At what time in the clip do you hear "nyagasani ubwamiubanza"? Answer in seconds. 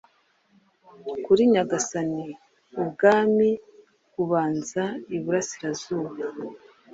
1.53-4.83